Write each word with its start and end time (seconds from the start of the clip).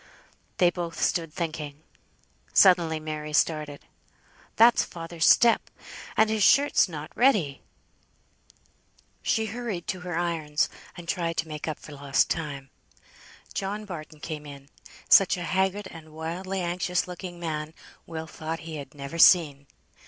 They 0.57 0.71
both 0.71 0.99
stood 0.99 1.31
thinking. 1.31 1.83
Suddenly 2.53 2.99
Mary 2.99 3.33
started. 3.33 3.85
"That's 4.55 4.83
father's 4.83 5.29
step. 5.29 5.69
And 6.17 6.27
his 6.27 6.41
shirt's 6.41 6.89
not 6.89 7.15
ready!" 7.15 7.61
She 9.21 9.45
hurried 9.45 9.85
to 9.89 9.99
her 9.99 10.17
irons, 10.17 10.69
and 10.97 11.07
tried 11.07 11.37
to 11.37 11.47
make 11.47 11.67
up 11.67 11.77
for 11.77 11.91
lost 11.91 12.31
time. 12.31 12.71
John 13.53 13.85
Barton 13.85 14.21
came 14.21 14.47
in. 14.47 14.69
Such 15.07 15.37
a 15.37 15.43
haggard 15.43 15.87
and 15.91 16.13
wildly 16.13 16.61
anxious 16.61 17.07
looking 17.07 17.39
man, 17.39 17.75
Will 18.07 18.25
thought 18.25 18.61
he 18.61 18.77
had 18.77 18.95
never 18.95 19.19
seen. 19.19 19.67